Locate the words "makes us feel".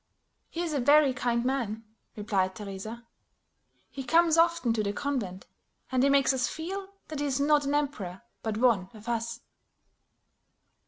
6.09-6.87